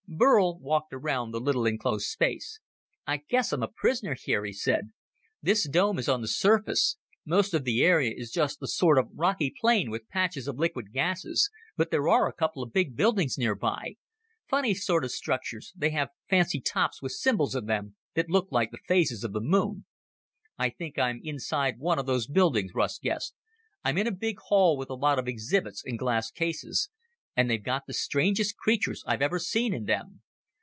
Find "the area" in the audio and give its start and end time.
7.63-8.13